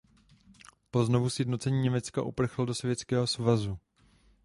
[0.91, 3.77] Po znovusjednocení Německa uprchl do Sovětského svazu.